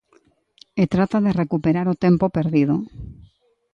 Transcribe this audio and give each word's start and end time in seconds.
E 0.81 0.83
trata 0.93 1.17
de 1.25 1.31
recuperar 1.41 1.87
o 1.93 1.99
tempo 2.05 2.25
perdido. 2.37 2.75